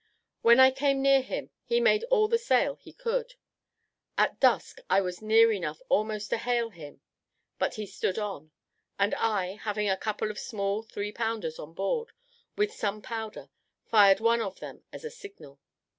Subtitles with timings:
[0.41, 3.35] When I came near him, he made all the sail he could.
[4.17, 7.01] At dusk I was near enough almost to hail him,
[7.59, 8.49] but he stood on;
[8.97, 12.13] and I, having a couple of small three pounders on board,
[12.55, 13.51] with some powder,
[13.85, 15.59] fired one of them as a signal.